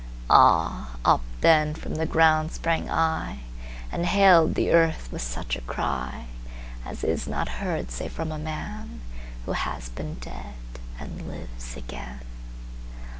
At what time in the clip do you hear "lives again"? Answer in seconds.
11.27-12.21